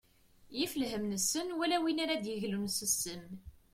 [0.57, 3.25] Yif lhem nessen wala win ara d-yeglun s ssem.